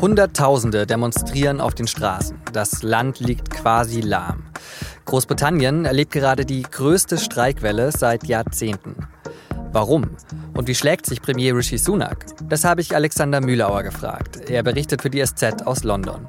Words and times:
Hunderttausende 0.00 0.86
demonstrieren 0.86 1.60
auf 1.60 1.74
den 1.74 1.86
Straßen. 1.86 2.40
Das 2.54 2.82
Land 2.82 3.20
liegt 3.20 3.50
quasi 3.50 4.00
lahm. 4.00 4.44
Großbritannien 5.04 5.84
erlebt 5.84 6.12
gerade 6.12 6.46
die 6.46 6.62
größte 6.62 7.18
Streikwelle 7.18 7.92
seit 7.92 8.26
Jahrzehnten. 8.26 8.96
Warum? 9.72 10.16
Und 10.54 10.68
wie 10.68 10.74
schlägt 10.74 11.04
sich 11.04 11.20
Premier 11.20 11.54
Rishi 11.54 11.76
Sunak? 11.76 12.24
Das 12.48 12.64
habe 12.64 12.80
ich 12.80 12.94
Alexander 12.94 13.42
Mühlauer 13.42 13.82
gefragt. 13.82 14.48
Er 14.48 14.62
berichtet 14.62 15.02
für 15.02 15.10
die 15.10 15.24
SZ 15.24 15.66
aus 15.66 15.84
London. 15.84 16.26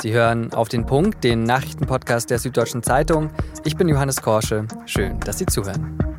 Sie 0.00 0.12
hören 0.12 0.52
auf 0.52 0.68
den 0.68 0.84
Punkt, 0.84 1.24
den 1.24 1.44
Nachrichtenpodcast 1.44 2.28
der 2.28 2.38
Süddeutschen 2.38 2.82
Zeitung. 2.82 3.30
Ich 3.64 3.76
bin 3.76 3.88
Johannes 3.88 4.20
Korsche. 4.20 4.66
Schön, 4.84 5.18
dass 5.20 5.38
Sie 5.38 5.46
zuhören. 5.46 6.11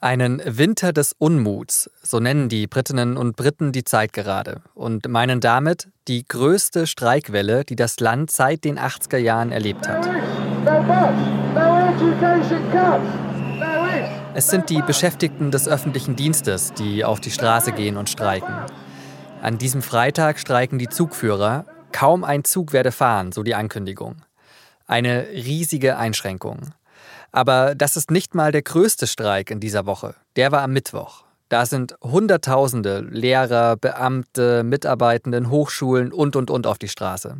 Einen 0.00 0.42
Winter 0.44 0.92
des 0.92 1.14
Unmuts, 1.16 1.90
so 2.02 2.20
nennen 2.20 2.50
die 2.50 2.66
Britinnen 2.66 3.16
und 3.16 3.34
Briten 3.34 3.72
die 3.72 3.82
Zeit 3.82 4.12
gerade 4.12 4.60
und 4.74 5.08
meinen 5.08 5.40
damit 5.40 5.88
die 6.06 6.28
größte 6.28 6.86
Streikwelle, 6.86 7.64
die 7.64 7.76
das 7.76 7.98
Land 8.00 8.30
seit 8.30 8.64
den 8.64 8.78
80er 8.78 9.16
Jahren 9.16 9.52
erlebt 9.52 9.88
hat. 9.88 10.06
Es 14.34 14.48
sind 14.48 14.68
die 14.68 14.82
Beschäftigten 14.82 15.50
des 15.50 15.66
öffentlichen 15.66 16.14
Dienstes, 16.14 16.74
die 16.74 17.02
auf 17.02 17.20
die 17.20 17.30
Straße 17.30 17.72
gehen 17.72 17.96
und 17.96 18.10
streiken. 18.10 18.54
An 19.40 19.56
diesem 19.56 19.80
Freitag 19.80 20.38
streiken 20.38 20.78
die 20.78 20.90
Zugführer. 20.90 21.64
Kaum 21.92 22.22
ein 22.22 22.44
Zug 22.44 22.74
werde 22.74 22.92
fahren, 22.92 23.32
so 23.32 23.42
die 23.42 23.54
Ankündigung. 23.54 24.16
Eine 24.86 25.26
riesige 25.32 25.96
Einschränkung. 25.96 26.74
Aber 27.36 27.74
das 27.74 27.98
ist 27.98 28.10
nicht 28.10 28.34
mal 28.34 28.50
der 28.50 28.62
größte 28.62 29.06
Streik 29.06 29.50
in 29.50 29.60
dieser 29.60 29.84
Woche. 29.84 30.14
Der 30.36 30.52
war 30.52 30.62
am 30.62 30.72
Mittwoch. 30.72 31.24
Da 31.50 31.66
sind 31.66 31.94
Hunderttausende 32.00 33.00
Lehrer, 33.00 33.76
Beamte, 33.76 34.62
Mitarbeitende 34.64 35.36
in 35.36 35.50
Hochschulen 35.50 36.14
und 36.14 36.34
und 36.34 36.50
und 36.50 36.66
auf 36.66 36.78
die 36.78 36.88
Straße. 36.88 37.36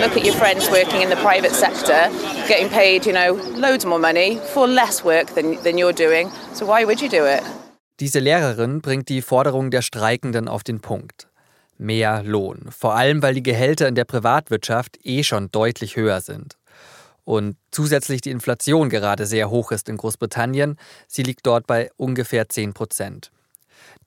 Look 0.00 0.16
at 0.16 0.24
your 0.24 0.32
friends 0.34 0.70
working 0.70 1.02
in 1.02 1.08
the 1.08 1.16
private 1.16 1.52
sector, 1.52 2.10
getting 2.46 2.68
paid, 2.68 3.04
you 3.06 3.12
know, 3.12 3.36
loads 3.58 3.84
more 3.84 3.98
money 3.98 4.38
for 4.54 4.68
less 4.68 5.04
work 5.04 5.34
than, 5.34 5.60
than 5.64 5.76
you're 5.76 5.92
doing. 5.92 6.30
So 6.54 6.64
why 6.64 6.86
would 6.86 7.00
you 7.00 7.08
do 7.08 7.26
it? 7.26 7.42
Diese 7.98 8.20
Lehrerin 8.20 8.82
bringt 8.82 9.08
die 9.08 9.20
Forderung 9.20 9.72
der 9.72 9.82
Streikenden 9.82 10.46
auf 10.46 10.62
den 10.62 10.78
Punkt. 10.78 11.26
Mehr 11.76 12.22
Lohn. 12.22 12.68
Vor 12.70 12.94
allem, 12.94 13.20
weil 13.20 13.34
die 13.34 13.42
Gehälter 13.42 13.88
in 13.88 13.96
der 13.96 14.04
Privatwirtschaft 14.04 14.96
eh 15.02 15.24
schon 15.24 15.50
deutlich 15.50 15.96
höher 15.96 16.20
sind 16.20 16.59
und 17.24 17.56
zusätzlich 17.70 18.20
die 18.20 18.30
Inflation 18.30 18.88
gerade 18.88 19.26
sehr 19.26 19.50
hoch 19.50 19.72
ist 19.72 19.88
in 19.88 19.96
Großbritannien. 19.96 20.76
Sie 21.06 21.22
liegt 21.22 21.46
dort 21.46 21.66
bei 21.66 21.90
ungefähr 21.96 22.48
10 22.48 22.72
Prozent. 22.72 23.30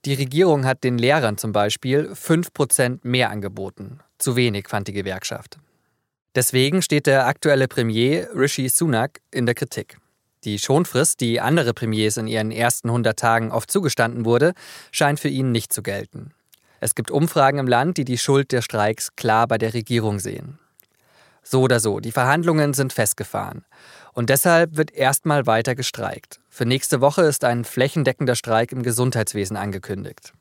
Die 0.06 0.14
Regierung 0.14 0.66
hat 0.66 0.84
den 0.84 0.98
Lehrern 0.98 1.38
zum 1.38 1.52
Beispiel 1.52 2.14
5 2.14 2.54
Prozent 2.54 3.06
mehr 3.06 3.30
angeboten. 3.30 4.00
Zu 4.18 4.36
wenig, 4.36 4.68
fand 4.68 4.88
die 4.88 4.94
Gewerkschaft. 4.94 5.58
Deswegen 6.36 6.82
steht 6.82 7.08
der 7.08 7.28
aktuelle 7.28 7.68
Premier 7.68 8.28
Rishi 8.36 8.68
Sunak 8.68 9.22
in 9.32 9.46
der 9.46 9.56
Kritik. 9.56 9.98
Die 10.44 10.60
Schonfrist, 10.60 11.22
die 11.22 11.40
andere 11.40 11.74
Premiers 11.74 12.18
in 12.18 12.28
ihren 12.28 12.52
ersten 12.52 12.90
100 12.90 13.18
Tagen 13.18 13.52
oft 13.52 13.72
zugestanden 13.72 14.26
wurde, 14.26 14.54
scheint 14.92 15.20
für 15.20 15.30
ihn 15.30 15.52
nicht 15.52 15.72
zu 15.72 15.82
gelten. 15.82 16.34
Es 16.82 16.96
gibt 16.96 17.12
Umfragen 17.12 17.60
im 17.60 17.68
Land, 17.68 17.98
die 17.98 18.04
die 18.04 18.18
Schuld 18.18 18.52
der 18.52 18.62
Streiks 18.62 19.16
klar 19.16 19.48
bei 19.48 19.58
der 19.58 19.74
Regierung 19.74 20.20
sehen. 20.20 20.60
So 21.44 21.62
oder 21.62 21.80
so, 21.80 22.00
die 22.00 22.12
Verhandlungen 22.12 22.74
sind 22.74 22.94
festgefahren. 22.94 23.66
Und 24.14 24.30
deshalb 24.30 24.78
wird 24.78 24.92
erstmal 24.92 25.46
weiter 25.46 25.76
gestreikt. 25.76 26.40
Für 26.50 26.66
nächste 26.66 27.02
Woche 27.02 27.24
ist 27.24 27.44
ein 27.44 27.66
flächendeckender 27.66 28.36
Streik 28.36 28.72
im 28.72 28.84
Gesundheitswesen 28.84 29.58
angekündigt. 29.58 30.34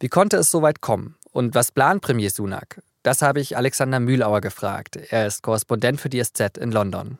Wie 0.00 0.08
konnte 0.08 0.36
es 0.36 0.50
so 0.50 0.62
weit 0.62 0.80
kommen? 0.80 1.16
Und 1.32 1.54
was 1.54 1.72
plant 1.72 2.02
Premier 2.02 2.30
Sunak? 2.30 2.80
Das 3.02 3.22
habe 3.22 3.40
ich 3.40 3.56
Alexander 3.56 4.00
Mühlauer 4.00 4.40
gefragt. 4.40 4.96
Er 4.96 5.26
ist 5.26 5.42
Korrespondent 5.42 6.00
für 6.00 6.08
die 6.08 6.22
SZ 6.22 6.58
in 6.58 6.70
London. 6.70 7.18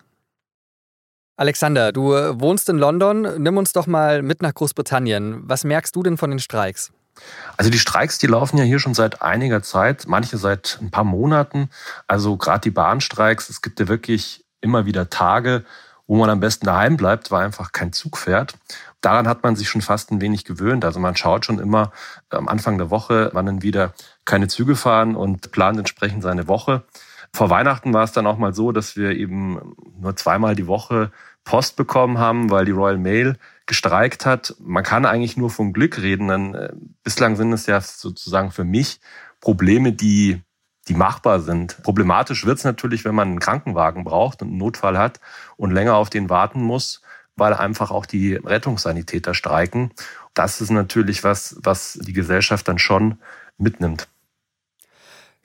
Alexander, 1.36 1.92
du 1.92 2.10
wohnst 2.10 2.68
in 2.68 2.78
London. 2.78 3.42
Nimm 3.42 3.56
uns 3.56 3.72
doch 3.72 3.86
mal 3.86 4.22
mit 4.22 4.42
nach 4.42 4.54
Großbritannien. 4.54 5.42
Was 5.48 5.64
merkst 5.64 5.94
du 5.94 6.02
denn 6.02 6.16
von 6.16 6.30
den 6.30 6.40
Streiks? 6.40 6.92
Also 7.56 7.70
die 7.70 7.78
Streiks, 7.78 8.18
die 8.18 8.26
laufen 8.26 8.58
ja 8.58 8.64
hier 8.64 8.78
schon 8.78 8.94
seit 8.94 9.22
einiger 9.22 9.62
Zeit, 9.62 10.04
manche 10.06 10.38
seit 10.38 10.78
ein 10.80 10.90
paar 10.90 11.04
Monaten. 11.04 11.70
Also 12.06 12.36
gerade 12.36 12.60
die 12.60 12.70
Bahnstreiks, 12.70 13.48
es 13.48 13.62
gibt 13.62 13.80
ja 13.80 13.88
wirklich 13.88 14.44
immer 14.60 14.86
wieder 14.86 15.10
Tage, 15.10 15.64
wo 16.06 16.16
man 16.16 16.30
am 16.30 16.40
besten 16.40 16.66
daheim 16.66 16.96
bleibt, 16.96 17.30
weil 17.30 17.44
einfach 17.44 17.72
kein 17.72 17.92
Zug 17.92 18.16
fährt. 18.16 18.54
Daran 19.00 19.28
hat 19.28 19.42
man 19.42 19.56
sich 19.56 19.68
schon 19.68 19.82
fast 19.82 20.10
ein 20.10 20.20
wenig 20.20 20.44
gewöhnt. 20.44 20.84
Also 20.84 21.00
man 21.00 21.16
schaut 21.16 21.44
schon 21.44 21.58
immer 21.58 21.92
am 22.30 22.48
Anfang 22.48 22.78
der 22.78 22.90
Woche, 22.90 23.30
wann 23.34 23.46
dann 23.46 23.62
wieder 23.62 23.92
keine 24.24 24.48
Züge 24.48 24.74
fahren 24.74 25.14
und 25.14 25.52
plant 25.52 25.78
entsprechend 25.78 26.22
seine 26.22 26.48
Woche. 26.48 26.84
Vor 27.34 27.50
Weihnachten 27.50 27.92
war 27.92 28.04
es 28.04 28.12
dann 28.12 28.26
auch 28.26 28.38
mal 28.38 28.54
so, 28.54 28.72
dass 28.72 28.96
wir 28.96 29.10
eben 29.10 29.74
nur 30.00 30.16
zweimal 30.16 30.54
die 30.54 30.66
Woche 30.66 31.12
Post 31.44 31.76
bekommen 31.76 32.18
haben, 32.18 32.50
weil 32.50 32.64
die 32.64 32.72
Royal 32.72 32.98
Mail 32.98 33.36
gestreikt 33.68 34.26
hat. 34.26 34.56
Man 34.58 34.82
kann 34.82 35.06
eigentlich 35.06 35.36
nur 35.36 35.50
von 35.50 35.72
Glück 35.72 35.98
reden. 36.02 36.26
Denn, 36.26 36.54
äh, 36.54 36.72
bislang 37.04 37.36
sind 37.36 37.52
es 37.52 37.66
ja 37.66 37.80
sozusagen 37.80 38.50
für 38.50 38.64
mich 38.64 38.98
Probleme, 39.40 39.92
die 39.92 40.42
die 40.88 40.94
machbar 40.94 41.40
sind. 41.40 41.82
Problematisch 41.82 42.46
wird 42.46 42.58
es 42.58 42.64
natürlich, 42.64 43.04
wenn 43.04 43.14
man 43.14 43.28
einen 43.28 43.40
Krankenwagen 43.40 44.04
braucht 44.04 44.40
und 44.40 44.48
einen 44.48 44.56
Notfall 44.56 44.96
hat 44.96 45.20
und 45.58 45.70
länger 45.70 45.94
auf 45.94 46.08
den 46.08 46.30
warten 46.30 46.62
muss, 46.62 47.02
weil 47.36 47.52
einfach 47.52 47.90
auch 47.90 48.06
die 48.06 48.34
Rettungssanitäter 48.34 49.34
streiken. 49.34 49.92
Das 50.32 50.62
ist 50.62 50.70
natürlich 50.70 51.24
was, 51.24 51.56
was 51.62 51.98
die 52.00 52.14
Gesellschaft 52.14 52.66
dann 52.68 52.78
schon 52.78 53.18
mitnimmt. 53.58 54.08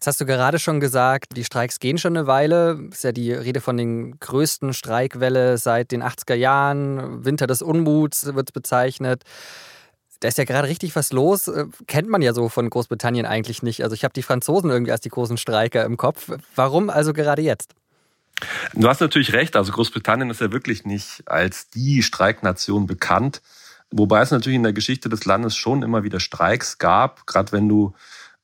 Jetzt 0.03 0.07
hast 0.07 0.19
du 0.19 0.25
gerade 0.25 0.59
schon 0.59 0.81
gesagt, 0.81 1.37
die 1.37 1.45
Streiks 1.45 1.79
gehen 1.79 1.97
schon 1.97 2.17
eine 2.17 2.27
Weile. 2.27 2.89
Ist 2.91 3.05
ja 3.05 3.13
die 3.13 3.31
Rede 3.31 3.61
von 3.61 3.77
den 3.77 4.19
größten 4.19 4.73
Streikwelle 4.73 5.57
seit 5.57 5.93
den 5.93 6.03
80er 6.03 6.33
Jahren. 6.33 7.23
Winter 7.23 7.47
des 7.47 7.61
Unmuts 7.61 8.35
wird 8.35 8.51
bezeichnet. 8.51 9.23
Da 10.19 10.27
ist 10.27 10.37
ja 10.37 10.43
gerade 10.43 10.67
richtig 10.67 10.97
was 10.97 11.13
los. 11.13 11.49
Kennt 11.87 12.09
man 12.09 12.21
ja 12.21 12.33
so 12.33 12.49
von 12.49 12.69
Großbritannien 12.69 13.25
eigentlich 13.25 13.63
nicht. 13.63 13.81
Also 13.81 13.93
ich 13.93 14.03
habe 14.03 14.13
die 14.13 14.23
Franzosen 14.23 14.69
irgendwie 14.71 14.91
als 14.91 14.99
die 14.99 15.07
großen 15.07 15.37
Streiker 15.37 15.85
im 15.85 15.95
Kopf. 15.95 16.29
Warum 16.53 16.89
also 16.89 17.13
gerade 17.13 17.41
jetzt? 17.41 17.71
Du 18.73 18.89
hast 18.89 18.99
natürlich 18.99 19.31
recht. 19.31 19.55
Also 19.55 19.71
Großbritannien 19.71 20.29
ist 20.29 20.41
ja 20.41 20.51
wirklich 20.51 20.83
nicht 20.83 21.23
als 21.27 21.69
die 21.69 22.03
Streiknation 22.03 22.87
bekannt. 22.87 23.41
Wobei 23.89 24.21
es 24.21 24.31
natürlich 24.31 24.57
in 24.57 24.63
der 24.63 24.73
Geschichte 24.73 25.07
des 25.07 25.23
Landes 25.23 25.55
schon 25.55 25.81
immer 25.81 26.03
wieder 26.03 26.19
Streiks 26.19 26.77
gab. 26.77 27.25
Gerade 27.25 27.53
wenn 27.53 27.69
du 27.69 27.93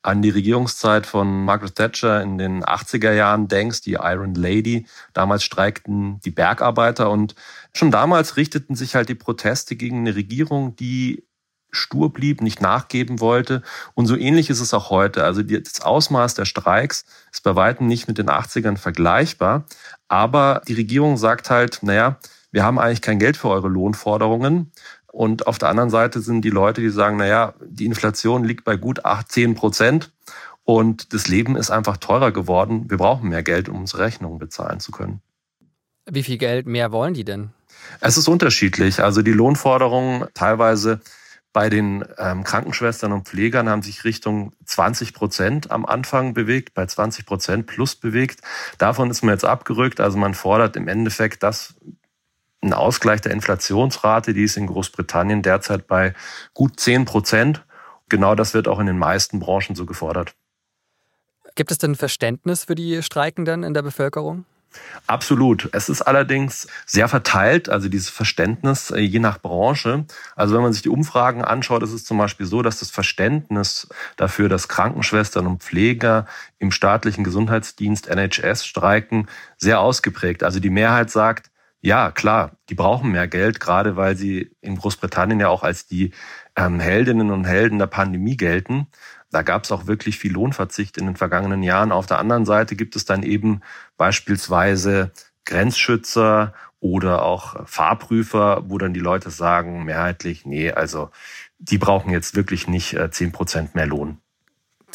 an 0.02 0.22
die 0.22 0.30
Regierungszeit 0.30 1.06
von 1.06 1.44
Margaret 1.46 1.76
Thatcher 1.76 2.22
in 2.22 2.38
den 2.38 2.64
80er 2.64 3.12
Jahren 3.12 3.48
denkst, 3.48 3.82
die 3.82 3.94
Iron 3.94 4.34
Lady. 4.34 4.86
Damals 5.14 5.44
streikten 5.44 6.20
die 6.22 6.32
Bergarbeiter 6.32 7.10
und 7.10 7.36
schon 7.74 7.92
damals 7.92 8.38
richteten 8.38 8.76
sich 8.76 8.96
halt 8.96 9.10
die 9.10 9.16
Proteste 9.16 9.76
gegen 9.76 10.00
eine 10.00 10.16
Regierung, 10.16 10.76
die 10.76 11.26
stur 11.72 12.12
blieb, 12.12 12.42
nicht 12.42 12.62
nachgeben 12.62 13.20
wollte. 13.20 13.62
Und 13.94 14.08
so 14.08 14.16
ähnlich 14.16 14.50
ist 14.50 14.60
es 14.60 14.74
auch 14.74 14.90
heute. 14.90 15.24
Also 15.24 15.44
das 15.44 15.82
Ausmaß 15.82 16.34
der 16.34 16.46
Streiks 16.46 17.06
ist 17.32 17.44
bei 17.44 17.56
weitem 17.56 17.88
nicht 17.88 18.08
mit 18.08 18.18
den 18.18 18.30
80ern 18.30 18.78
vergleichbar. 18.78 19.66
Aber 20.08 20.62
die 20.68 20.74
Regierung 20.74 21.18
sagt 21.18 21.50
halt, 21.50 21.80
naja, 21.82 22.18
wir 22.52 22.64
haben 22.64 22.80
eigentlich 22.80 23.02
kein 23.02 23.20
Geld 23.20 23.38
für 23.38 23.50
eure 23.50 23.68
Lohnforderungen. 23.68 24.72
Und 25.12 25.48
auf 25.48 25.58
der 25.58 25.70
anderen 25.70 25.90
Seite 25.90 26.22
sind 26.22 26.42
die 26.42 26.50
Leute, 26.50 26.82
die 26.82 26.90
sagen, 26.90 27.18
naja, 27.18 27.54
die 27.66 27.86
Inflation 27.86 28.44
liegt 28.44 28.64
bei 28.64 28.76
gut 28.76 29.06
8, 29.06 29.32
10 29.32 29.56
Prozent 29.56 30.12
und 30.64 31.14
das 31.14 31.28
Leben 31.28 31.56
ist 31.56 31.72
einfach 31.72 31.98
teurer 31.98 32.32
geworden. 32.32 32.90
Wir 32.90 32.98
brauchen 32.98 33.30
mehr 33.30 33.44
Geld, 33.44 33.70
um 33.70 33.80
unsere 33.80 34.04
Rechnungen 34.04 34.38
bezahlen 34.38 34.80
zu 34.80 34.92
können. 34.92 35.22
Wie 36.06 36.24
viel 36.24 36.38
Geld 36.38 36.68
mehr 36.68 36.92
wollen 36.92 37.14
die 37.14 37.24
denn? 37.24 37.50
Es 38.02 38.18
ist 38.18 38.28
unterschiedlich. 38.28 39.02
Also 39.02 39.22
die 39.22 39.32
Lohnforderungen 39.32 40.28
teilweise 40.34 41.00
bei 41.52 41.70
den 41.70 42.06
ähm, 42.18 42.44
Krankenschwestern 42.44 43.12
und 43.12 43.28
Pflegern 43.28 43.68
haben 43.68 43.82
sich 43.82 44.04
Richtung 44.04 44.54
20 44.66 45.14
Prozent 45.14 45.72
am 45.72 45.86
Anfang 45.86 46.36
bewegt, 46.36 46.76
bei 46.76 46.86
20 46.86 47.26
Prozent 47.26 47.66
plus 47.66 47.96
bewegt. 47.96 48.42
Davon 48.78 49.10
ist 49.10 49.24
man 49.24 49.34
jetzt 49.34 49.46
abgerückt. 49.46 50.00
Also 50.00 50.18
man 50.18 50.36
fordert 50.36 50.76
im 50.76 50.88
Endeffekt 50.88 51.42
das 51.42 51.76
ein 52.62 52.74
Ausgleich 52.74 53.22
der 53.22 53.32
Inflationsrate, 53.32 54.34
die 54.34 54.44
ist 54.44 54.58
in 54.58 54.68
Großbritannien 54.68 55.42
derzeit 55.42 55.88
bei 55.88 56.14
gut 56.54 56.80
10 56.80 57.06
Prozent. 57.06 57.64
Genau 58.10 58.36
das 58.36 58.54
wird 58.54 58.68
auch 58.68 58.80
in 58.80 58.88
den 58.88 58.98
meisten 58.98 59.40
Branchen 59.40 59.76
so 59.76 59.86
gefordert. 59.86 60.36
Gibt 61.56 61.72
es 61.72 61.78
denn 61.78 61.96
Verständnis 61.96 62.66
für 62.66 62.76
die 62.76 63.02
Streikenden 63.02 63.64
in 63.64 63.74
der 63.74 63.82
Bevölkerung? 63.82 64.46
Absolut. 65.08 65.70
Es 65.72 65.90
ist 65.90 66.04
allerdings 66.04 66.68
sehr 66.86 67.08
verteilt, 67.08 67.70
also 67.70 67.90
dieses 67.90 68.10
Verständnis 68.10 68.92
äh, 68.92 69.00
je 69.00 69.20
nach 69.20 69.40
Branche. 69.40 70.06
Also 70.36 70.56
wenn 70.56 70.62
man 70.62 70.74
sich 70.74 70.84
die 70.84 70.90
Umfragen 70.90 71.44
anschaut, 71.44 71.82
ist 71.82 71.94
es 71.94 72.06
zum 72.06 72.20
Beispiel 72.20 72.46
so, 72.46 72.62
dass 72.62 72.80
das 72.80 72.92
Verständnis 72.92 73.88
dafür, 74.16 74.50
dass 74.50 74.68
Krankenschwestern 74.68 75.48
und 75.48 75.64
Pfleger 75.64 76.28
im 76.60 76.72
staatlichen 76.72 77.24
Gesundheitsdienst 77.24 78.08
NHS 78.08 78.66
streiken, 78.66 79.28
sehr 79.58 79.80
ausgeprägt. 79.80 80.44
Also 80.44 80.60
die 80.60 80.70
Mehrheit 80.70 81.10
sagt, 81.10 81.50
Ja, 81.82 82.12
klar, 82.12 82.58
die 82.68 82.76
brauchen 82.76 83.12
mehr 83.12 83.28
Geld, 83.28 83.60
gerade 83.62 83.96
weil 83.96 84.18
sie 84.18 84.52
in 84.62 84.76
Großbritannien 84.76 85.40
ja 85.40 85.48
auch 85.48 85.64
als 85.64 85.88
die 85.88 86.12
ähm, 86.58 86.80
Heldinnen 86.80 87.32
und 87.32 87.46
Helden 87.46 87.80
der 87.80 87.88
Pandemie 87.88 88.36
gelten. 88.36 88.88
Da 89.32 89.44
gab 89.44 89.64
es 89.64 89.72
auch 89.72 89.88
wirklich 89.88 90.20
viel 90.20 90.34
Lohnverzicht 90.34 90.98
in 90.98 91.06
den 91.06 91.16
vergangenen 91.16 91.64
Jahren. 91.64 91.92
Auf 91.94 92.06
der 92.06 92.20
anderen 92.20 92.46
Seite 92.46 92.76
gibt 92.76 92.96
es 92.98 93.06
dann 93.06 93.24
eben 93.24 93.62
beispielsweise 93.96 95.12
Grenzschützer 95.46 96.54
oder 96.82 97.24
auch 97.24 97.68
Fahrprüfer, 97.68 98.64
wo 98.70 98.78
dann 98.78 98.94
die 98.94 99.00
Leute 99.00 99.30
sagen, 99.30 99.86
mehrheitlich, 99.86 100.46
nee, 100.46 100.72
also 100.72 101.12
die 101.60 101.78
brauchen 101.78 102.12
jetzt 102.12 102.36
wirklich 102.36 102.68
nicht 102.68 102.94
äh, 102.94 103.10
zehn 103.12 103.32
Prozent 103.32 103.76
mehr 103.76 103.88
Lohn. 103.88 104.20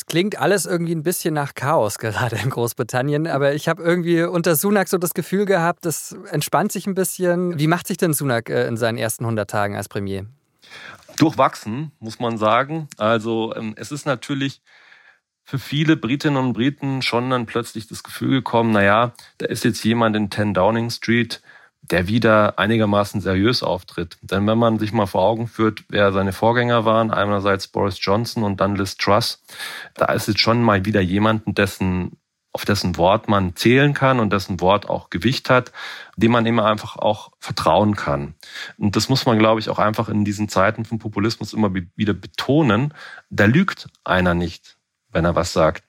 Klingt 0.07 0.39
alles 0.39 0.67
irgendwie 0.67 0.95
ein 0.95 1.03
bisschen 1.03 1.35
nach 1.35 1.55
Chaos 1.55 1.99
gerade 1.99 2.37
in 2.37 2.51
Großbritannien, 2.51 3.27
aber 3.27 3.55
ich 3.55 3.69
habe 3.69 3.83
irgendwie 3.83 4.23
unter 4.23 4.57
Sunak 4.57 4.89
so 4.89 4.99
das 4.99 5.15
Gefühl 5.15 5.45
gehabt, 5.45 5.85
das 5.85 6.17
entspannt 6.31 6.73
sich 6.73 6.87
ein 6.87 6.95
bisschen. 6.95 7.59
Wie 7.59 7.67
macht 7.67 7.87
sich 7.87 7.97
denn 7.97 8.13
Sunak 8.13 8.51
äh, 8.51 8.67
in 8.67 8.77
seinen 8.77 8.99
ersten 8.99 9.25
100 9.25 9.49
Tagen 9.49 9.77
als 9.77 9.89
Premier? 9.89 10.27
Durchwachsen, 11.17 11.93
muss 12.01 12.19
man 12.19 12.39
sagen. 12.39 12.89
Also 12.97 13.55
ähm, 13.55 13.75
es 13.77 13.93
ist 13.93 14.07
natürlich 14.07 14.63
für 15.45 15.59
viele 15.59 15.97
Britinnen 15.97 16.39
und 16.39 16.53
Briten 16.55 17.03
schon 17.03 17.31
dann 17.31 17.47
plötzlich 17.47 17.87
das 17.87 18.03
Gefühl 18.03 18.31
gekommen, 18.31 18.73
naja, 18.73 19.13
da 19.39 19.47
ist 19.47 19.65
jetzt 19.65 19.85
jemand 19.85 20.17
in 20.17 20.31
10 20.31 20.55
Downing 20.55 20.91
Street, 20.91 21.43
der 21.91 22.09
wieder 22.09 22.59
einigermaßen 22.59 23.21
seriös 23.21 23.63
auftritt. 23.63 24.17
Denn 24.23 24.47
wenn 24.47 24.59
man 24.59 24.79
sich 24.79 24.93
mal 24.93 25.07
vor 25.07 25.23
Augen 25.23 25.47
führt, 25.49 25.85
wer 25.89 26.13
seine 26.13 26.33
Vorgänger 26.33 26.85
waren, 26.85 27.11
einerseits 27.11 27.69
Boris 27.69 27.99
Johnson 28.01 28.43
und 28.43 28.61
dann 28.61 28.77
Liz 28.77 28.97
Truss, 28.97 29.43
da 29.95 30.07
ist 30.07 30.29
jetzt 30.29 30.41
schon 30.41 30.63
mal 30.63 30.85
wieder 30.85 31.01
jemanden, 31.01 31.55
dessen 31.55 32.17
auf 32.55 32.65
dessen 32.65 32.97
Wort 32.97 33.29
man 33.29 33.57
zählen 33.57 33.95
kann 33.95 34.21
und 34.21 34.33
dessen 34.33 34.61
Wort 34.61 34.89
auch 34.89 35.11
Gewicht 35.11 35.51
hat, 35.51 35.73
dem 36.17 36.31
man 36.31 36.47
immer 36.47 36.67
einfach 36.67 36.97
auch 36.97 37.33
vertrauen 37.41 37.97
kann. 37.97 38.35
Und 38.79 38.95
das 38.95 39.09
muss 39.09 39.27
man, 39.27 39.41
glaube 39.41 39.59
ich, 39.59 39.69
auch 39.69 39.81
einfach 39.81 40.09
in 40.09 40.25
diesen 40.25 40.49
Zeiten 40.49 40.85
von 40.85 41.01
Populismus 41.01 41.53
immer 41.53 41.75
wieder 41.75 42.15
betonen. 42.15 42.95
Da 43.29 43.47
lügt 43.47 43.89
einer 44.05 44.35
nicht, 44.35 44.79
wenn 45.11 45.25
er 45.25 45.35
was 45.35 45.53
sagt. 45.53 45.83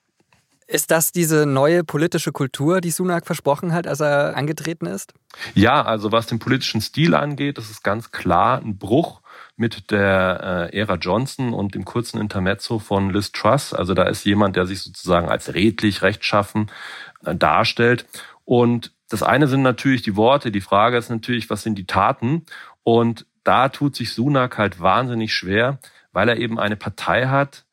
Ist 0.68 0.90
das 0.90 1.12
diese 1.12 1.46
neue 1.46 1.84
politische 1.84 2.32
Kultur, 2.32 2.80
die 2.80 2.90
Sunak 2.90 3.24
versprochen 3.24 3.72
hat, 3.72 3.86
als 3.86 4.00
er 4.00 4.36
angetreten 4.36 4.86
ist? 4.86 5.14
Ja, 5.54 5.84
also 5.84 6.10
was 6.10 6.26
den 6.26 6.40
politischen 6.40 6.80
Stil 6.80 7.14
angeht, 7.14 7.56
das 7.56 7.70
ist 7.70 7.84
ganz 7.84 8.10
klar 8.10 8.60
ein 8.60 8.76
Bruch 8.76 9.20
mit 9.56 9.92
der 9.92 10.70
äh, 10.72 10.76
Ära 10.76 10.96
Johnson 10.96 11.54
und 11.54 11.74
dem 11.74 11.84
kurzen 11.84 12.20
Intermezzo 12.20 12.80
von 12.80 13.10
Liz 13.10 13.30
Truss. 13.30 13.72
Also 13.72 13.94
da 13.94 14.04
ist 14.04 14.24
jemand, 14.24 14.56
der 14.56 14.66
sich 14.66 14.82
sozusagen 14.82 15.28
als 15.28 15.54
redlich, 15.54 16.02
rechtschaffen 16.02 16.70
äh, 17.24 17.36
darstellt. 17.36 18.06
Und 18.44 18.92
das 19.08 19.22
eine 19.22 19.46
sind 19.46 19.62
natürlich 19.62 20.02
die 20.02 20.16
Worte, 20.16 20.50
die 20.50 20.60
Frage 20.60 20.96
ist 20.96 21.10
natürlich, 21.10 21.48
was 21.48 21.62
sind 21.62 21.76
die 21.76 21.86
Taten? 21.86 22.44
Und 22.82 23.24
da 23.44 23.68
tut 23.68 23.94
sich 23.94 24.12
Sunak 24.12 24.58
halt 24.58 24.80
wahnsinnig 24.80 25.32
schwer, 25.32 25.78
weil 26.12 26.28
er 26.28 26.38
eben 26.38 26.58
eine 26.58 26.76
Partei 26.76 27.26
hat, 27.28 27.65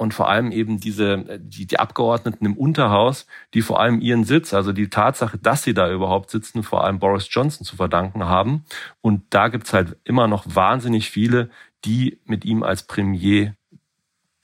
und 0.00 0.14
vor 0.14 0.30
allem 0.30 0.50
eben 0.50 0.80
diese 0.80 1.38
die, 1.38 1.66
die 1.66 1.78
Abgeordneten 1.78 2.46
im 2.46 2.56
Unterhaus, 2.56 3.26
die 3.52 3.60
vor 3.60 3.80
allem 3.80 4.00
ihren 4.00 4.24
Sitz, 4.24 4.54
also 4.54 4.72
die 4.72 4.88
Tatsache, 4.88 5.36
dass 5.36 5.62
sie 5.62 5.74
da 5.74 5.92
überhaupt 5.92 6.30
sitzen, 6.30 6.62
vor 6.62 6.84
allem 6.84 6.98
Boris 6.98 7.26
Johnson 7.30 7.66
zu 7.66 7.76
verdanken 7.76 8.24
haben. 8.24 8.64
Und 9.02 9.24
da 9.28 9.48
gibt's 9.48 9.74
halt 9.74 9.98
immer 10.04 10.26
noch 10.26 10.44
wahnsinnig 10.46 11.10
viele, 11.10 11.50
die 11.84 12.18
mit 12.24 12.46
ihm 12.46 12.62
als 12.62 12.84
Premier 12.84 13.56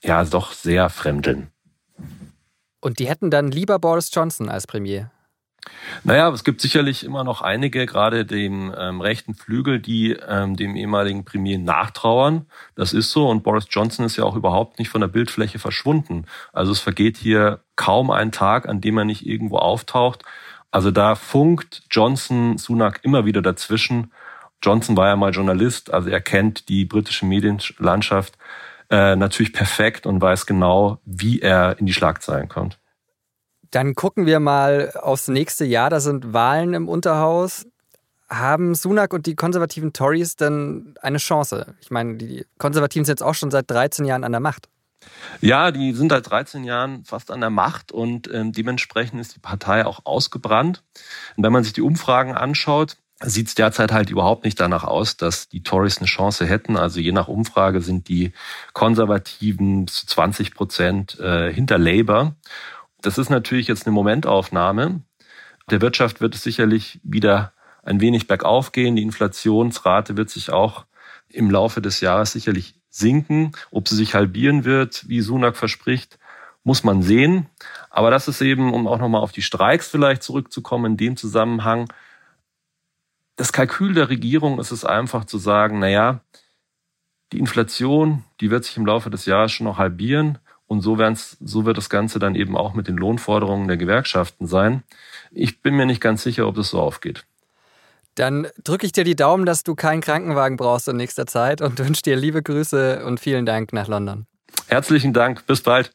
ja 0.03 0.23
doch 0.25 0.51
sehr 0.51 0.91
fremdeln. 0.91 1.47
Und 2.79 2.99
die 2.99 3.07
hätten 3.07 3.31
dann 3.31 3.49
lieber 3.49 3.79
Boris 3.79 4.11
Johnson 4.13 4.49
als 4.49 4.67
Premier. 4.67 5.09
Naja, 6.03 6.29
es 6.29 6.43
gibt 6.43 6.61
sicherlich 6.61 7.03
immer 7.03 7.23
noch 7.23 7.41
einige, 7.41 7.85
gerade 7.85 8.25
dem 8.25 8.73
ähm, 8.77 9.01
rechten 9.01 9.33
Flügel, 9.33 9.79
die 9.79 10.11
ähm, 10.11 10.55
dem 10.55 10.75
ehemaligen 10.75 11.25
Premier 11.25 11.57
nachtrauern. 11.57 12.45
Das 12.75 12.93
ist 12.93 13.11
so. 13.11 13.29
Und 13.29 13.43
Boris 13.43 13.67
Johnson 13.69 14.05
ist 14.05 14.17
ja 14.17 14.23
auch 14.23 14.35
überhaupt 14.35 14.79
nicht 14.79 14.89
von 14.89 15.01
der 15.01 15.07
Bildfläche 15.07 15.59
verschwunden. 15.59 16.25
Also 16.53 16.71
es 16.71 16.79
vergeht 16.79 17.17
hier 17.17 17.61
kaum 17.75 18.11
ein 18.11 18.31
Tag, 18.31 18.67
an 18.67 18.81
dem 18.81 18.97
er 18.97 19.05
nicht 19.05 19.25
irgendwo 19.25 19.57
auftaucht. 19.57 20.23
Also 20.71 20.91
da 20.91 21.15
funkt 21.15 21.83
Johnson 21.89 22.57
Sunak 22.57 22.99
immer 23.03 23.25
wieder 23.25 23.41
dazwischen. 23.41 24.11
Johnson 24.61 24.97
war 24.97 25.07
ja 25.07 25.15
mal 25.15 25.31
Journalist, 25.31 25.93
also 25.93 26.09
er 26.09 26.21
kennt 26.21 26.67
die 26.67 26.85
britische 26.85 27.25
Medienlandschaft 27.25 28.37
äh, 28.89 29.15
natürlich 29.15 29.53
perfekt 29.53 30.05
und 30.05 30.21
weiß 30.21 30.45
genau, 30.45 30.99
wie 31.05 31.41
er 31.41 31.77
in 31.79 31.85
die 31.85 31.93
Schlagzeilen 31.93 32.47
kommt. 32.47 32.79
Dann 33.71 33.95
gucken 33.95 34.25
wir 34.25 34.39
mal 34.39 34.91
aufs 35.01 35.27
nächste 35.27 35.65
Jahr. 35.65 35.89
Da 35.89 35.99
sind 35.99 36.33
Wahlen 36.33 36.73
im 36.73 36.87
Unterhaus. 36.87 37.65
Haben 38.29 38.75
Sunak 38.75 39.13
und 39.13 39.25
die 39.25 39.35
konservativen 39.35 39.93
Tories 39.93 40.35
denn 40.35 40.95
eine 41.01 41.17
Chance? 41.17 41.75
Ich 41.81 41.91
meine, 41.91 42.15
die 42.15 42.45
Konservativen 42.57 43.05
sind 43.05 43.13
jetzt 43.13 43.23
auch 43.23 43.35
schon 43.35 43.51
seit 43.51 43.69
13 43.71 44.05
Jahren 44.05 44.23
an 44.23 44.33
der 44.33 44.41
Macht. 44.41 44.67
Ja, 45.41 45.71
die 45.71 45.93
sind 45.93 46.09
seit 46.09 46.29
13 46.29 46.63
Jahren 46.63 47.05
fast 47.05 47.31
an 47.31 47.39
der 47.39 47.49
Macht 47.49 47.91
und 47.91 48.27
äh, 48.27 48.43
dementsprechend 48.51 49.21
ist 49.21 49.35
die 49.35 49.39
Partei 49.39 49.85
auch 49.85 50.01
ausgebrannt. 50.03 50.83
Und 51.35 51.43
wenn 51.43 51.53
man 51.53 51.63
sich 51.63 51.73
die 51.73 51.81
Umfragen 51.81 52.33
anschaut, 52.33 52.97
sieht 53.19 53.47
es 53.47 53.55
derzeit 53.55 53.91
halt 53.91 54.09
überhaupt 54.09 54.43
nicht 54.43 54.59
danach 54.59 54.83
aus, 54.83 55.17
dass 55.17 55.49
die 55.49 55.63
Tories 55.63 55.97
eine 55.97 56.07
Chance 56.07 56.45
hätten. 56.45 56.77
Also 56.77 56.99
je 56.99 57.11
nach 57.11 57.27
Umfrage 57.27 57.81
sind 57.81 58.09
die 58.09 58.31
Konservativen 58.73 59.87
zu 59.87 60.05
20 60.05 60.53
Prozent 60.53 61.19
äh, 61.19 61.51
hinter 61.51 61.77
Labour. 61.77 62.35
Das 63.07 63.17
ist 63.17 63.29
natürlich 63.29 63.69
jetzt 63.69 63.87
eine 63.87 63.93
Momentaufnahme. 63.93 64.99
Der 65.71 65.79
Wirtschaft 65.79 66.19
wird 66.19 66.35
es 66.35 66.43
sicherlich 66.43 66.99
wieder 67.03 67.53
ein 67.81 68.01
wenig 68.01 68.27
bergauf 68.27 68.73
gehen. 68.73 68.97
Die 68.97 69.01
Inflationsrate 69.01 70.17
wird 70.17 70.29
sich 70.29 70.51
auch 70.51 70.85
im 71.29 71.49
Laufe 71.49 71.81
des 71.81 72.01
Jahres 72.01 72.33
sicherlich 72.33 72.75
sinken. 72.89 73.53
Ob 73.71 73.87
sie 73.87 73.95
sich 73.95 74.13
halbieren 74.13 74.65
wird, 74.65 75.07
wie 75.07 75.21
Sunak 75.21 75.55
verspricht, 75.55 76.19
muss 76.65 76.83
man 76.83 77.01
sehen. 77.01 77.47
Aber 77.89 78.11
das 78.11 78.27
ist 78.27 78.41
eben, 78.41 78.73
um 78.73 78.87
auch 78.87 78.99
nochmal 78.99 79.21
auf 79.21 79.31
die 79.31 79.41
Streiks 79.41 79.87
vielleicht 79.87 80.21
zurückzukommen, 80.21 80.91
in 80.91 80.97
dem 80.97 81.15
Zusammenhang, 81.15 81.87
das 83.37 83.53
Kalkül 83.53 83.93
der 83.93 84.09
Regierung 84.09 84.59
ist 84.59 84.71
es 84.71 84.83
einfach 84.83 85.23
zu 85.23 85.37
sagen, 85.37 85.79
na 85.79 85.87
ja, 85.87 86.19
die 87.31 87.39
Inflation, 87.39 88.25
die 88.41 88.51
wird 88.51 88.65
sich 88.65 88.75
im 88.75 88.85
Laufe 88.85 89.09
des 89.09 89.25
Jahres 89.25 89.53
schon 89.53 89.63
noch 89.63 89.77
halbieren. 89.77 90.39
Und 90.67 90.81
so, 90.81 90.97
so 91.39 91.65
wird 91.65 91.77
das 91.77 91.89
Ganze 91.89 92.19
dann 92.19 92.35
eben 92.35 92.57
auch 92.57 92.73
mit 92.73 92.87
den 92.87 92.97
Lohnforderungen 92.97 93.67
der 93.67 93.77
Gewerkschaften 93.77 94.47
sein. 94.47 94.83
Ich 95.31 95.61
bin 95.61 95.75
mir 95.75 95.85
nicht 95.85 96.01
ganz 96.01 96.23
sicher, 96.23 96.47
ob 96.47 96.55
das 96.55 96.69
so 96.69 96.79
aufgeht. 96.79 97.25
Dann 98.15 98.47
drücke 98.63 98.85
ich 98.85 98.91
dir 98.91 99.03
die 99.03 99.15
Daumen, 99.15 99.45
dass 99.45 99.63
du 99.63 99.75
keinen 99.75 100.01
Krankenwagen 100.01 100.57
brauchst 100.57 100.87
in 100.87 100.97
nächster 100.97 101.25
Zeit 101.25 101.61
und 101.61 101.79
wünsche 101.85 102.01
dir 102.01 102.15
liebe 102.15 102.43
Grüße 102.43 103.05
und 103.05 103.19
vielen 103.19 103.45
Dank 103.45 103.73
nach 103.73 103.87
London. 103.87 104.25
Herzlichen 104.67 105.13
Dank. 105.13 105.45
Bis 105.45 105.61
bald. 105.61 105.91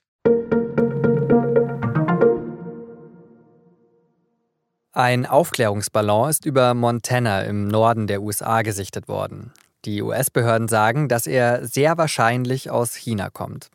Ein 4.95 5.27
Aufklärungsballon 5.27 6.29
ist 6.29 6.47
über 6.47 6.75
Montana 6.75 7.43
im 7.43 7.67
Norden 7.67 8.07
der 8.07 8.23
USA 8.23 8.63
gesichtet 8.63 9.09
worden. 9.09 9.53
Die 9.85 10.03
US-Behörden 10.03 10.69
sagen, 10.69 11.09
dass 11.09 11.27
er 11.27 11.67
sehr 11.67 11.99
wahrscheinlich 11.99 12.71
aus 12.71 12.95
China 12.95 13.31
kommt. 13.31 13.71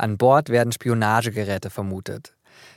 An 0.00 0.16
Bord 0.16 0.48
werden 0.48 0.72
Spionagegeräte 0.72 1.68
vermutet. 1.68 2.34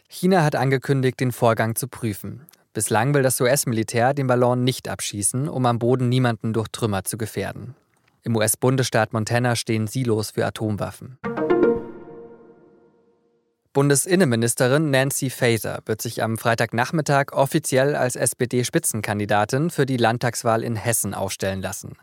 China 0.10 0.44
hat 0.44 0.58
angekündigt, 0.58 1.22
den 1.22 1.32
Vorgang 1.32 1.77
zu 1.77 1.88
prüfen. 1.88 2.46
Bislang 2.74 3.13
will 3.13 3.24
das 3.24 3.39
US-Militär 3.39 4.13
den 4.13 4.27
Ballon 4.27 4.65
nicht 4.65 4.89
abschießen, 4.89 5.48
um 5.48 5.65
am 5.65 5.80
Boden 5.80 6.10
niemanden 6.10 6.51
durch 6.51 6.68
Trümmer 6.74 7.06
zu 7.06 7.18
gefährden. 7.18 7.75
Im 8.24 8.36
US-Bundesstaat 8.36 9.13
Montana 9.13 9.56
stehen 9.56 9.88
Silos 9.88 10.32
für 10.32 10.46
Atomwaffen. 10.46 11.18
Bundesinnenministerin 13.72 14.92
Nancy 14.92 15.30
Faeser 15.30 15.80
wird 15.86 16.01
sich 16.01 16.22
am 16.22 16.38
Freitagnachmittag 16.38 17.32
offiziell 17.32 17.96
als 17.96 18.18
SPD-Spitzenkandidatin 18.18 19.70
für 19.70 19.86
die 19.86 19.98
Landtagswahl 19.98 20.62
in 20.62 20.75
Hessen 20.75 21.13
aufstellen 21.13 21.62
lassen. 21.62 21.96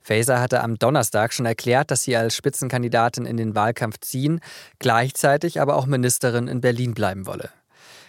Faeser 0.00 0.40
hatte 0.40 0.62
am 0.62 0.78
Donnerstag 0.78 1.32
schon 1.32 1.46
erklärt, 1.46 1.90
dass 1.90 2.02
sie 2.02 2.16
als 2.16 2.34
Spitzenkandidatin 2.34 3.26
in 3.26 3.36
den 3.36 3.54
Wahlkampf 3.54 4.00
ziehen, 4.00 4.40
gleichzeitig 4.78 5.60
aber 5.60 5.76
auch 5.76 5.86
Ministerin 5.86 6.48
in 6.48 6.60
Berlin 6.60 6.94
bleiben 6.94 7.26
wolle. 7.26 7.50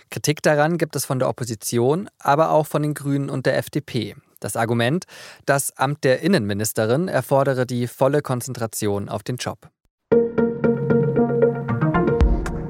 Kritik 0.09 0.41
daran 0.41 0.77
gibt 0.77 0.95
es 0.95 1.05
von 1.05 1.19
der 1.19 1.29
Opposition, 1.29 2.09
aber 2.19 2.51
auch 2.51 2.67
von 2.67 2.81
den 2.81 2.93
Grünen 2.93 3.29
und 3.29 3.45
der 3.45 3.57
FDP. 3.57 4.15
Das 4.41 4.55
Argument, 4.55 5.05
das 5.45 5.77
Amt 5.77 6.03
der 6.03 6.21
Innenministerin 6.21 7.07
erfordere 7.07 7.65
die 7.65 7.87
volle 7.87 8.21
Konzentration 8.21 9.07
auf 9.07 9.23
den 9.23 9.37
Job. 9.37 9.69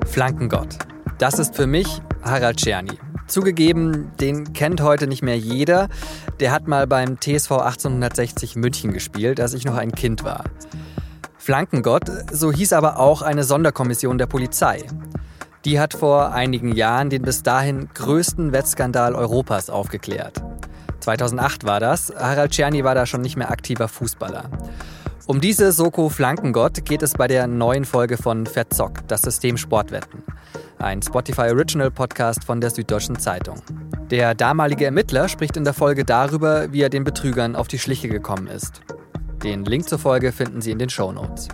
Flankengott. 0.06 0.78
Das 1.18 1.40
ist 1.40 1.56
für 1.56 1.68
mich 1.68 1.88
Harald 2.22 2.58
Czerny. 2.58 3.11
Zugegeben, 3.32 4.12
den 4.20 4.52
kennt 4.52 4.82
heute 4.82 5.08
nicht 5.08 5.24
mehr 5.24 5.38
jeder. 5.38 5.88
Der 6.42 6.52
hat 6.52 6.68
mal 6.68 6.86
beim 6.86 7.18
TSV 7.18 7.52
1860 7.52 8.58
München 8.58 8.92
gespielt, 8.92 9.40
als 9.40 9.54
ich 9.54 9.64
noch 9.64 9.78
ein 9.78 9.94
Kind 9.94 10.26
war. 10.26 10.44
Flankengott, 11.38 12.12
so 12.30 12.52
hieß 12.52 12.74
aber 12.74 13.00
auch 13.00 13.22
eine 13.22 13.46
Sonderkommission 13.46 14.18
der 14.18 14.26
Polizei. 14.26 14.84
Die 15.64 15.80
hat 15.80 15.94
vor 15.94 16.34
einigen 16.34 16.76
Jahren 16.76 17.10
den 17.10 17.22
bis 17.22 17.42
dahin 17.42 17.88
größten 17.94 18.52
Wettskandal 18.52 19.16
Europas 19.16 19.70
aufgeklärt. 19.70 20.44
2008 21.00 21.64
war 21.64 21.80
das. 21.80 22.14
Harald 22.14 22.52
Czerny 22.52 22.84
war 22.84 22.96
da 22.96 23.06
schon 23.06 23.22
nicht 23.22 23.38
mehr 23.38 23.50
aktiver 23.50 23.88
Fußballer. 23.88 24.50
Um 25.26 25.40
diese 25.40 25.72
Soko 25.72 26.10
Flankengott 26.10 26.84
geht 26.84 27.02
es 27.02 27.14
bei 27.14 27.30
der 27.30 27.48
neuen 27.48 27.86
Folge 27.86 28.18
von 28.18 28.46
Verzockt, 28.46 29.10
das 29.10 29.22
System 29.22 29.56
Sportwetten. 29.56 30.22
Ein 30.82 31.04
Spotify 31.04 31.52
Original 31.52 31.92
Podcast 31.92 32.44
von 32.44 32.60
der 32.60 32.72
Süddeutschen 32.72 33.20
Zeitung. 33.20 33.62
Der 34.10 34.34
damalige 34.34 34.86
Ermittler 34.86 35.30
spricht 35.30 35.56
in 35.56 35.64
der 35.64 35.74
Folge 35.74 36.04
darüber, 36.04 36.74
wie 36.74 36.82
er 36.82 36.90
den 36.90 37.04
Betrügern 37.04 37.56
auf 37.56 37.68
die 37.68 37.78
Schliche 37.78 38.10
gekommen 38.10 38.48
ist. 38.48 38.82
Den 39.44 39.64
Link 39.64 39.88
zur 39.88 40.00
Folge 40.00 40.32
finden 40.32 40.60
Sie 40.60 40.72
in 40.72 40.80
den 40.80 40.90
Show 40.90 41.12
Notes. 41.12 41.50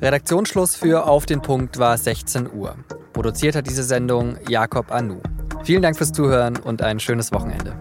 Redaktionsschluss 0.00 0.74
für 0.74 1.06
Auf 1.06 1.26
den 1.26 1.42
Punkt 1.42 1.78
war 1.78 1.98
16 1.98 2.50
Uhr. 2.50 2.76
Produziert 3.12 3.56
hat 3.56 3.66
diese 3.66 3.82
Sendung 3.82 4.38
Jakob 4.48 4.90
Anu. 4.90 5.20
Vielen 5.64 5.82
Dank 5.82 5.98
fürs 5.98 6.12
Zuhören 6.12 6.56
und 6.56 6.80
ein 6.80 6.98
schönes 6.98 7.32
Wochenende. 7.32 7.74